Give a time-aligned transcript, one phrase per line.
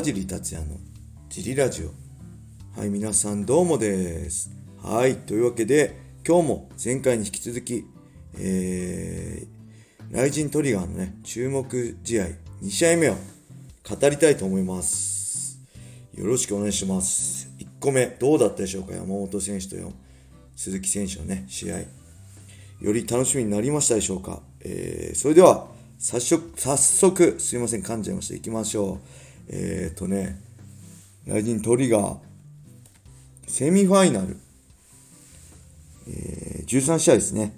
[0.00, 0.76] 川尻達也の
[1.28, 1.90] ジリラジオ。
[2.80, 4.50] はい、皆さんどうもです。
[4.82, 5.94] はい、というわけで、
[6.26, 7.84] 今日も前回に引き続き、
[8.38, 12.28] えー、ライジントリガーのね、注目試合
[12.62, 15.60] 2試合目を語りたいと思います。
[16.14, 17.50] よろしくお願いします。
[17.58, 18.94] 1個目、どうだったでしょうか？
[18.94, 19.92] 山本選手とよ
[20.56, 21.80] 鈴木選手のね、試合。
[21.80, 21.84] よ
[22.94, 24.40] り楽しみになりましたでしょうか？
[24.60, 28.34] えー、それでは、早速、早速、すいません、噛んじゃいました。
[28.34, 29.29] 行きましょう。
[29.52, 30.40] えー、っとね、
[31.26, 32.18] ライジントリガー、
[33.48, 34.36] セミファイナル、
[36.08, 37.52] えー、13試合ですね。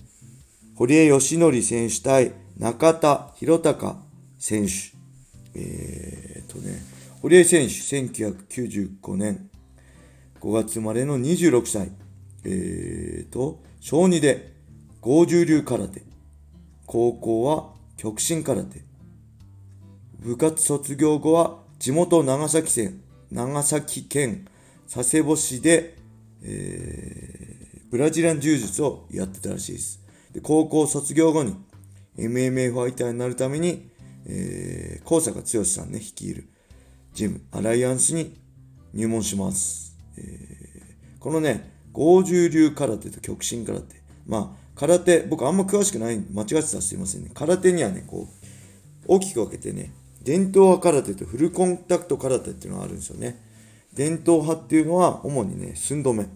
[0.74, 3.96] 堀江義則選手対中田博隆
[4.38, 4.72] 選手。
[5.54, 6.80] えー、っとね、
[7.20, 9.50] 堀江選手、1995年
[10.40, 11.92] 5月生まれの26歳。
[12.44, 14.54] えー、と、小2で、
[15.02, 16.02] 合重流空手。
[16.86, 17.68] 高校は
[17.98, 18.80] 極真空手。
[20.20, 23.00] 部活卒業後は地元長崎県、
[23.32, 24.46] 長崎県
[24.88, 25.96] 佐世保市で、
[26.44, 30.00] えー、ブラジリアン柔術をやってたらしいです。
[30.32, 31.56] で高校卒業後に
[32.16, 33.90] MMA ファイターになるために、
[34.26, 36.48] えー、高坂剛さんね、率いる
[37.14, 38.38] ジム、アライアンスに
[38.94, 39.98] 入門します。
[40.18, 43.96] えー、このね、合重流空手と極真空手。
[44.24, 47.32] まあ、空手、僕あんま詳しくない、間違ってたらすいませんね。
[47.34, 48.44] 空手にはね、こう、
[49.08, 53.40] 大きく分けてね、伝統派空手とフルコンタクト空手っていうのがあるんですよね。
[53.94, 56.26] 伝統派っていうのは主にね、寸止め。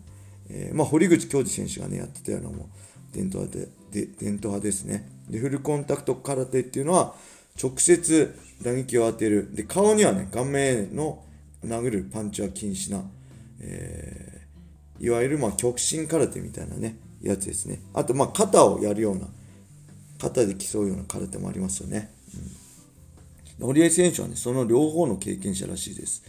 [0.48, 2.68] えー、まあ、堀口教授選手がね、やってたようなも
[3.12, 5.08] 伝統派でで、伝統派ですね。
[5.28, 7.14] で、フルコンタクト空手っていうのは、
[7.60, 9.48] 直接打撃を当てる。
[9.54, 11.24] で、顔にはね、顔面の
[11.64, 13.02] 殴るパンチは禁止な、
[13.60, 17.80] えー、いわゆるまあ極真空手みたいなね、やつですね。
[17.94, 19.26] あと、まあ、肩をやるような、
[20.18, 22.12] 肩で競うような空手もありますよね。
[23.60, 26.22] うん、堀江選手はね、その両方の経験者らしいです。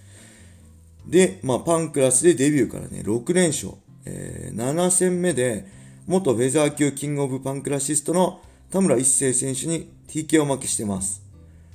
[1.05, 3.73] で、まあ、パンクラスでデビューからね、6連勝。
[4.05, 5.67] えー、7戦目で、
[6.05, 8.41] 元フェザー級キングオブパンクラシストの
[8.71, 11.21] 田村一成選手に TK を負けしてます。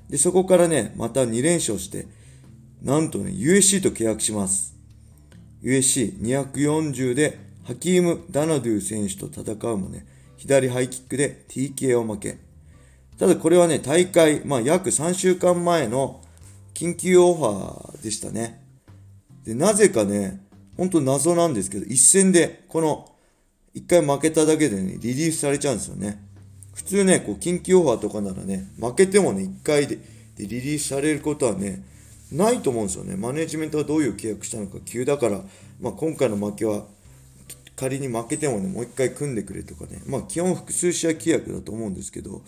[0.09, 2.07] で、そこからね、また2連勝して、
[2.83, 4.75] なんとね、USC と契約します。
[5.63, 10.05] USC240 でハキーム・ダナドゥ選手と戦うもね、
[10.37, 12.39] 左ハイキックで TK を負け。
[13.19, 16.21] ただこれはね、大会、まあ約3週間前の
[16.75, 18.63] 緊急オファーでしたね。
[19.45, 20.41] で、なぜかね、
[20.77, 23.09] ほんと謎なんですけど、一戦で、この、
[23.75, 26.23] 一回負けただけでね、リリースされちゃうんですよね。
[26.75, 29.99] 普通ね、こう、緊急オファーとかならね、負けてもね、一回で
[30.37, 31.85] でリリースされることはね、
[32.31, 33.17] ないと思うんですよね。
[33.17, 35.43] マネジメントはどういう契約したのか、急だから、
[35.81, 36.87] まあ今回の負けは、
[37.83, 42.43] 仮に負けてもね、もう一回組んでくれとかね、まあ基本複数試合契約だと思うんですけど、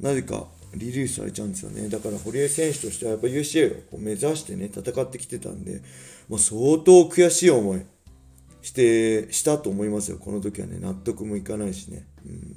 [0.00, 1.88] なぜかリリースされちゃうんですよね。
[1.88, 5.82] だから堀江選手としてはやっぱ UCA を目指してね、戦ってきてたんで、
[6.28, 7.86] もう相当悔しい思い
[8.62, 10.18] して、したと思いますよ。
[10.18, 12.04] この時はね、納得もいかないしね。
[12.26, 12.56] うん、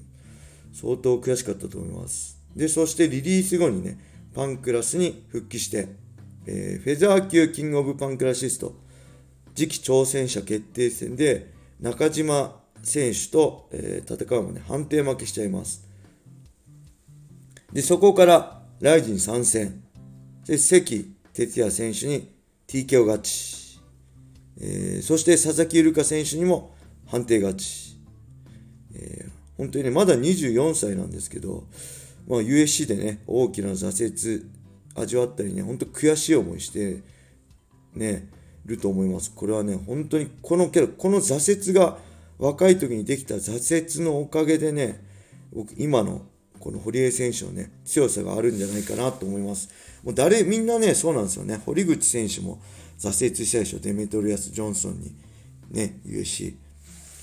[0.73, 2.41] 相当悔しかったと思います。
[2.55, 3.99] で、そしてリリース後にね、
[4.33, 5.89] パンクラスに復帰して、
[6.47, 8.73] えー、フェザー級キングオブパンクラシスト
[9.55, 15.87] 次期挑戦者決定戦で中島選手と、えー、戦うもね、判定負けしちゃいます。
[17.73, 19.83] で、そこからライジン参戦。
[20.47, 22.31] で、関哲也選手に
[22.67, 23.79] TKO 勝ち。
[24.61, 26.73] えー、そして佐々木優香選手にも
[27.07, 27.97] 判定勝ち。
[28.93, 31.65] えー、本当にね、まだ24歳なんですけど、
[32.27, 34.45] まあ、USC でね、大きな挫折
[34.95, 37.01] 味わったりね、本当悔しい思いして、
[37.93, 38.29] ね、
[38.65, 39.31] ると思います。
[39.33, 41.97] これはね、本当にこの、この挫折が
[42.37, 45.03] 若い時にできた挫折のおかげでね、
[45.53, 46.23] 僕、今の
[46.59, 49.69] この堀江選手のね、強さがあるんじゃないかなと思います。
[50.03, 51.61] もう誰、みんなね、そうなんですよね。
[51.65, 52.59] 堀口選手も
[52.99, 53.79] 挫折したでしょ。
[53.79, 55.15] デメトリアス・ジョンソンに、
[55.71, 56.55] ね、USC、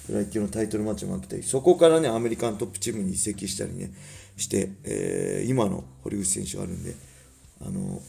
[0.06, 3.92] プロ野球のタイトルマッチも負けたり、そこからね、アメリカントップチームに移籍したりね、
[4.36, 6.94] して、えー、今の堀口選手があるんで、
[7.60, 8.00] あの、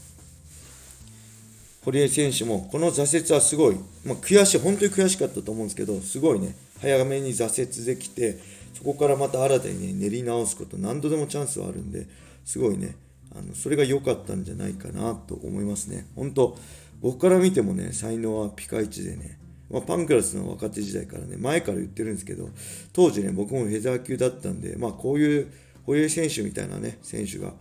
[1.84, 8.38] 堀江選手もこの挫折はすごい、まあ、悔しい、本当に悔しかったと思うんですけど、すごいね、早めに挫折できて、
[8.74, 12.06] そこからまた新たに、ね、練り直すこと何度でもチャンスはあるんで
[12.44, 12.96] すごいね。
[13.34, 16.06] あのそれが良かったんじゃないかなと思いますね。
[16.14, 16.56] 本当
[17.00, 19.38] 僕から見てもね才能はピカイチでね、
[19.70, 22.48] まあ、パンクラスの若手時代からね前から言ってるんですけど
[22.92, 25.52] 当時ね僕もフェザー級だったんでまあこういう
[25.84, 27.52] 堀江選手みたいなね選手が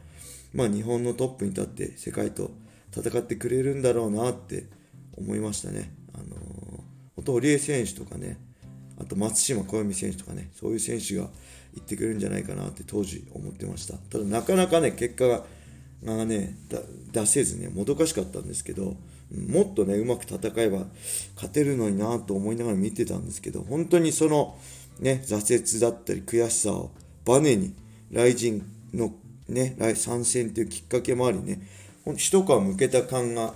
[0.53, 2.51] まあ日本のトップに立って世界と
[2.95, 4.67] 戦ってくれるんだろうなって
[5.17, 6.29] 思いましたねあのー、
[7.15, 8.37] 本当堀江選手とかね
[8.99, 11.23] あと松島小読選手とかね、そういう選手が
[11.73, 13.95] 行ってくれるんじゃないかなって当時思ってました。
[13.95, 15.43] ただなかなかね、結果が
[16.05, 16.57] がね
[17.11, 18.97] 出せずねもどかしかったんですけど
[19.31, 20.85] もっとねうまく戦えば
[21.35, 24.57] 勝てるのになと思いながら見てたんですけど本当にその
[24.99, 26.91] ね挫折だったり悔しさを
[27.25, 27.73] バネに
[28.11, 28.63] 雷神
[28.93, 29.13] の
[29.47, 31.61] ね参戦というきっかけもありね
[32.15, 33.53] 一皮むけた感が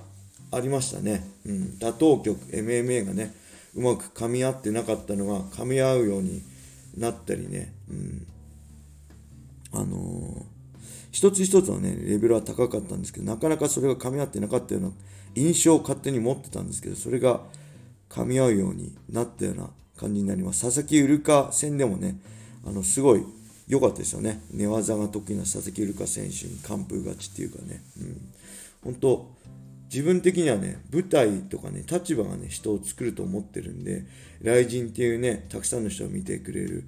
[0.52, 3.34] ありましたね、うん、打倒局 MMA がね
[3.76, 6.42] うまく噛み合ってなかったのが噛み合うように
[6.98, 8.28] なったりね、うん、
[9.74, 10.44] あのー、
[11.12, 14.92] 一つ一つのねレベルは高かったんですけどなかなかそれが噛み合ってなかったような
[15.36, 17.42] 印象を勝手に持ってたんですけどそれが
[18.10, 20.62] 噛み合うようになったような感じになります。
[20.62, 22.20] 佐々木ウルカ戦でもね
[22.66, 23.26] あのすごい
[23.68, 29.38] 良かったですよね寝技が得意な佐々木ウルカ選手に完封勝ちっていうかね、うん、本当
[29.92, 34.04] 自分的にはね、舞台とかね、立場がね、人を作ると思ってるんで、
[34.44, 36.84] 雷神っていうね、たくさんの人を見てくれる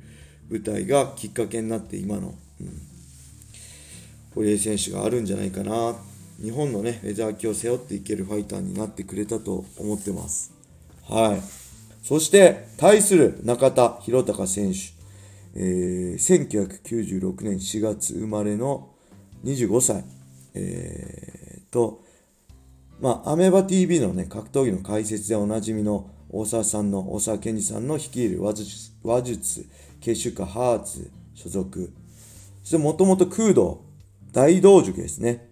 [0.50, 2.82] 舞台がきっかけになって、今の、うん、
[4.36, 5.96] 堀江選手があるんじゃないかな。
[6.42, 10.52] 日本のね、フェザー級を背負っていけるファイターになってくれたと思ってます。
[11.08, 11.42] はい。
[12.04, 14.99] そして、対する中田博隆選手。
[15.56, 18.90] えー、1996年4月生まれの
[19.44, 20.04] 25歳。
[20.54, 22.04] えー、と、
[23.00, 29.66] まあ、アメバ TV のね、格闘技の解説でおなじみの大沢さんの、大沢健二さんの率いる話術、話術
[30.02, 31.94] 結集家ハーツ所属。
[32.62, 33.84] そしてもともと空洞、
[34.32, 35.50] 大道塾ですね。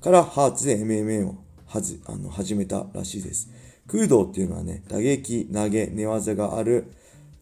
[0.00, 3.50] からハーツで MMA をはずあの始めたらしいです。
[3.88, 6.92] 空洞っていうのはね、打撃、投げ、寝技がある、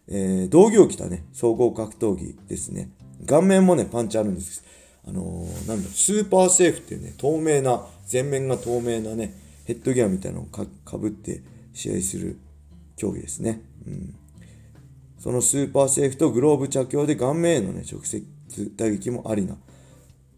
[0.08, 2.90] えー、道着を着たね、総合格闘技ですね。
[3.26, 4.64] 顔面もね、パンチあるんです。
[5.06, 9.34] あのー、なんだスーパーセーフっていうね、透明な、全面が透明なね、
[9.64, 10.66] ヘッドギアみたいなのをか
[10.98, 11.42] ぶって
[11.72, 12.38] 試合する
[12.96, 13.62] 競技ですね。
[13.86, 14.14] うん。
[15.18, 18.24] そのスーパーセーフとグローブ着用で顔面へのね、直接
[18.76, 19.56] 打撃もありな。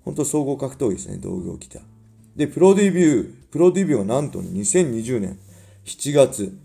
[0.05, 1.81] 本当総合格闘技ですね、道具を着た。
[2.37, 5.39] で、プロデビュー、プロデビューはなんと、ね、2020年
[5.85, 6.57] 7月、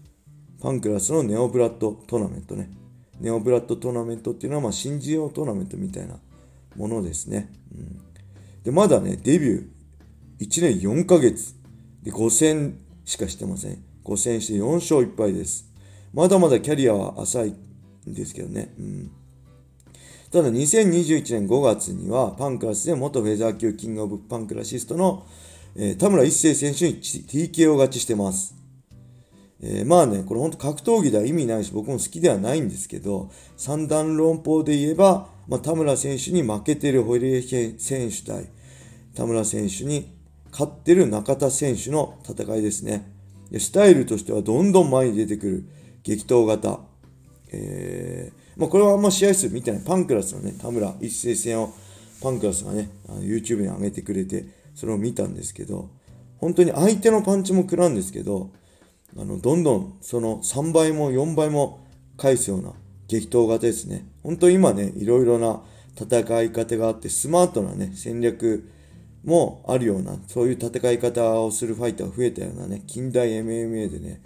[0.61, 2.69] パンクラスのネオブラッドトーナメントね。
[3.21, 6.15] ネオブラッドトーナメントっていうのは、まあ、新人王トーナメントみたいな
[6.75, 7.51] ものですね。
[7.73, 8.01] うん、
[8.63, 9.67] で、まだね、デビュー
[10.39, 11.55] 1年4ヶ月。
[12.01, 13.83] で、5戦しかしてません。
[14.03, 15.71] 5戦して4勝1敗です。
[16.13, 17.55] まだまだキャリアは浅い
[18.09, 18.73] んですけどね。
[18.79, 19.11] うん、
[20.31, 25.27] ただ、2021年5月には、パンクラスで元フェザー級キングオブパンクラシストの、
[25.75, 28.60] えー、田村一成選手に TKO 勝ちしてます。
[29.63, 38.49] えー、まあね、これ本当格闘技では意味ないし、僕も好きではないんですけど、三段論法で言えば、まあ、田村選手に負けてる堀江選手対
[39.15, 40.15] 田村選手に
[40.51, 43.11] 勝ってる中田選手の戦いですね。
[43.59, 45.65] スタイルとしてはどんどん前に出てくる
[46.03, 46.79] 激闘型。
[47.51, 49.81] えー、まあ、これはあんま試合数見てない。
[49.83, 51.73] パンクラスのね、田村一斉戦を
[52.21, 55.89] パンクラスがね、YouTube に上げてくれて、それを見たんですけど、
[56.37, 58.51] 本当に相手のパンチも食らうんですけど、
[59.17, 61.85] あの、どんどんその3倍も4倍も
[62.17, 62.73] 返すような
[63.07, 64.05] 激闘型ですね。
[64.23, 65.61] 本当今ね、いろいろな
[65.99, 68.69] 戦い方があって、スマートなね、戦略
[69.23, 74.21] もあるような、そういう戦い方をするファイターが増えたようなね、近代 MMA でね、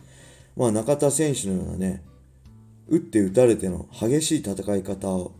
[0.55, 2.03] まあ中田選手のようなね、
[2.87, 5.33] 打って打たれての激しい戦い方を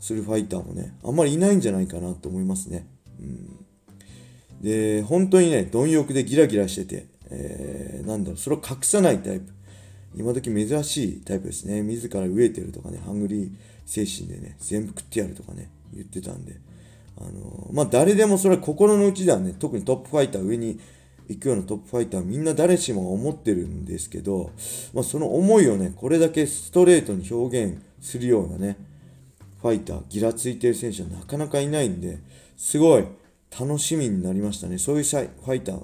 [0.00, 2.86] するファイターもね、あんまりいないんじゃないかなと思いますね。
[3.20, 3.66] うん、
[4.62, 9.52] で、本当にね、貪欲でギラギラしてて、えー、なんだろう、それを隠さないタイプ。
[10.16, 11.82] 今時珍しいタイプですね。
[11.82, 13.50] 自ら飢えてるとかね、ハングリー
[13.84, 16.56] 精神でね、全部食ってやるとかね、言ってたんで。
[17.20, 20.78] あのまあ、誰でもそれは心の内ではね、特にトップファイター、上に
[21.28, 24.52] 行くようなトップファイター、みんな誰しも思ってるんですけど、
[24.94, 28.76] まあ、その思いをね、これだけストレートに表現するようなね、
[29.60, 32.18] ファイター、ギラついてる選手はなかなかいないんで、
[32.56, 33.04] すごい
[33.58, 34.78] 楽しみになりましたね。
[34.78, 35.82] そういうファイター、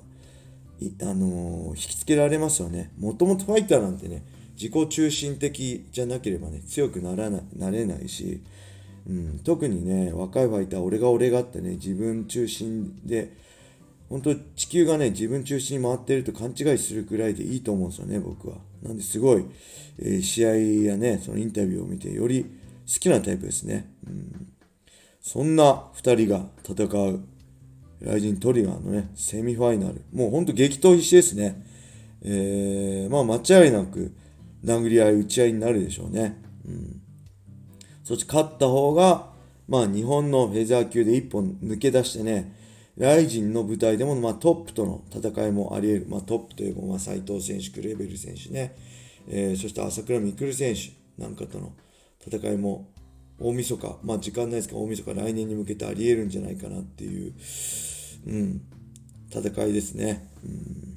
[1.02, 2.92] あのー、引きつけられますよね。
[2.98, 4.24] もともとファイターなんてね、
[4.56, 8.42] 自己中心的じゃなければね、強くならななれないし、
[9.08, 13.36] うん、特にね、若いファイター、俺が俺がってね、自分中心で、
[14.08, 18.56] 本当地球がね、自分中心に回ってると勘違いするくらいでいいと思うんですよね、僕は。
[18.82, 19.44] なんですごい、
[19.98, 20.54] えー、試合
[20.90, 22.48] やね、そのインタビューを見て、より好
[23.00, 23.92] きなタイプですね。
[24.06, 24.46] うん、
[25.20, 27.20] そんな2人が戦う
[28.00, 30.02] ライジントリガーのね、セミファイナル。
[30.12, 31.64] もうほんと激闘必至ですね。
[32.22, 34.14] えー、まあ間違いなく
[34.64, 36.42] 殴り合い、打ち合いになるでしょうね。
[36.66, 37.00] うん。
[38.02, 39.32] そして勝った方が、
[39.68, 42.54] まあ日本のフェザー級で一本抜け出してね、
[42.96, 46.06] ライジンの舞台でも、まあ、トップとの戦いもあり得る。
[46.08, 48.76] まあ、トップといえば、まあ、斉藤選手、クレベル選手ね、
[49.28, 51.72] えー、そして朝倉未来選手なんかとの
[52.24, 52.88] 戦いも
[53.38, 57.32] 大晦日、まあ時間ないですけど、大晦日来年に向けてあり得るんじゃないかなっていう、
[58.26, 58.60] うん、
[59.30, 60.28] 戦いですね。
[60.44, 60.94] うん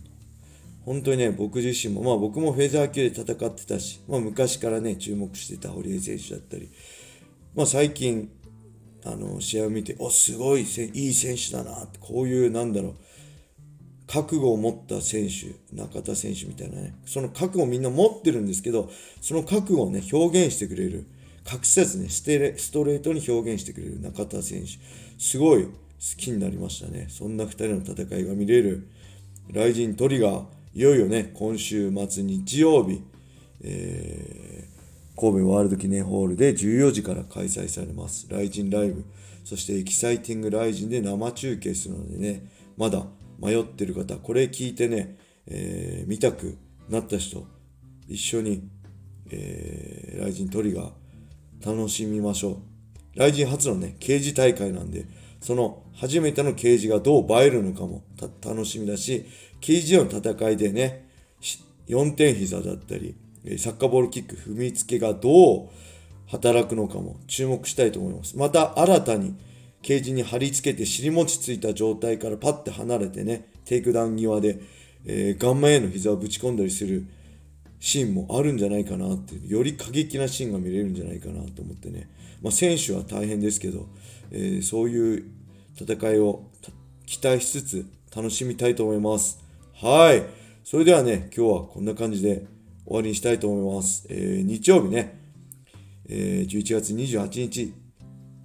[0.87, 6.71] 本当にね、僕自身も、まあ僕もフェザー級で戦ってたし、まあ昔からね、注目してた堀江選手だったり、
[7.55, 8.31] まあ最近、
[9.03, 12.95] あの、試合を見て、お、すごいいい選手だな、こういう、なんだろう、
[14.07, 18.89] 覚悟を持った選手、中田選手みたいなね、その覚悟をみんな持ってるんですけど、
[19.19, 21.05] その覚悟をね、表現してくれる、
[21.49, 24.71] 隠さずね、ステレストレートに表現してくれる中田選手、
[25.17, 25.71] すごい好
[26.17, 27.07] きになりましたね。
[27.09, 28.89] そんな2人の戦いが見れる、
[29.53, 33.01] ライジントリガー、いよいよね、今週末日曜日、
[33.63, 38.27] えー、神戸ワールド記念ホールで14時から開催されます。
[38.29, 39.05] ライジンライブ、
[39.45, 43.05] そしてエキサイティングライジンで生中継するのでね、まだ
[43.39, 46.57] 迷ってる方、これ聞いてね、えー、見たく
[46.89, 47.47] なった人、
[48.09, 48.67] 一緒に、
[49.31, 51.06] えー、ライジントリガー
[51.65, 52.59] 楽しみましょ
[53.15, 53.19] う。
[53.19, 55.05] ライジン初のね、刑事大会なんで、
[55.41, 58.03] その初めての刑事がどう映えるのかも
[58.43, 59.25] 楽しみだし、
[59.59, 61.07] 刑事の戦いでね、
[61.87, 63.15] 4点膝だったり、
[63.57, 65.69] サッカーボールキック踏みつけがどう
[66.27, 68.37] 働くのかも注目したいと思います。
[68.37, 69.35] また新たに
[69.81, 74.59] ケージに貼り付けて尻餅ついた状態からパッて離れてね、テイクダウン際で、
[75.05, 77.07] えー、顔面への膝をぶち込んだりする
[77.79, 82.09] シーンもあるんじゃないかなって、より過激なシーンが見れるんじゃないかなと思ってね。
[82.41, 83.87] まあ、選手は大変ですけど、
[84.31, 85.25] えー、そういう
[85.79, 86.43] 戦いを
[87.05, 89.39] 期待しつつ楽しみたいと思います。
[89.73, 90.23] はい。
[90.63, 92.45] それではね、今日はこんな感じで
[92.85, 94.07] 終わりにしたいと思います。
[94.09, 95.19] えー、日曜日ね、
[96.09, 97.73] えー、11月28日、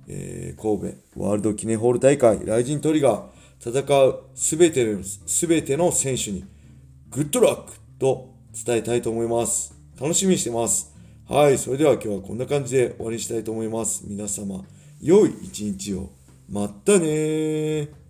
[0.09, 6.45] えー、神戸ワールド記念ホール大会、ライジントリガー、戦うすべての、すべての選手に、
[7.11, 9.75] グッドラックと伝えたいと思います。
[10.01, 10.93] 楽しみにしてます。
[11.29, 14.05] はい、それでは今日はこんな感じで終わりにしたいと思います。
[14.07, 14.65] 皆様、
[15.01, 16.11] 良い一日を。
[16.49, 18.02] またね